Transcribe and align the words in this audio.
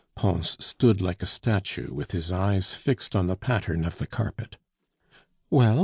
Pons 0.15 0.57
stood 0.59 0.99
like 0.99 1.21
a 1.21 1.27
statue, 1.27 1.93
with 1.93 2.09
his 2.09 2.31
eyes 2.31 2.73
fixed 2.73 3.15
on 3.15 3.27
the 3.27 3.35
pattern 3.37 3.85
of 3.85 3.99
the 3.99 4.07
carpet. 4.07 4.57
"Well! 5.51 5.79